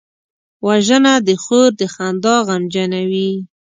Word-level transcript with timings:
وژنه 0.67 1.13
د 1.27 1.29
خور 1.43 1.69
د 1.79 1.81
خندا 1.93 2.35
غمجنوي 2.47 3.31